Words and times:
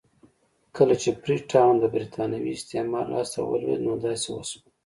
کله 0.75 0.95
چې 1.01 1.09
فري 1.21 1.37
ټاون 1.51 1.73
د 1.79 1.85
برېټانوي 1.93 2.51
استعمار 2.55 3.05
لاس 3.13 3.27
ته 3.33 3.39
ولوېد 3.43 3.79
نو 3.87 3.93
داسې 4.05 4.27
وشول. 4.31 4.61